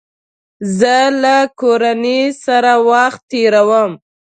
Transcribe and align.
زه 0.77 0.95
له 1.23 1.35
کورنۍ 1.59 2.21
سره 2.45 2.71
وخت 2.89 3.21
تېرووم. 3.31 3.91